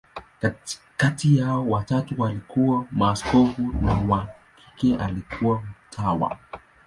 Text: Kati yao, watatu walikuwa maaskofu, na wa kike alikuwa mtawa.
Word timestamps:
Kati 0.97 1.37
yao, 1.37 1.69
watatu 1.69 2.21
walikuwa 2.21 2.85
maaskofu, 2.91 3.61
na 3.81 3.93
wa 3.93 4.27
kike 4.75 4.95
alikuwa 4.95 5.63
mtawa. 5.63 6.37